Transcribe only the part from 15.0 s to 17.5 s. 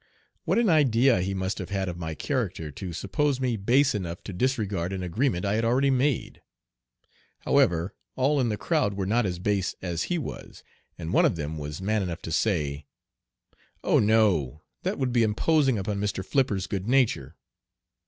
be imposing upon Mr. Flipper's good nature."